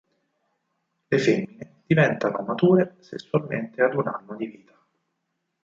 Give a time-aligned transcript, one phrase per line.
[1.11, 4.73] Le femmine diventano mature sessualmente ad un anno di vita.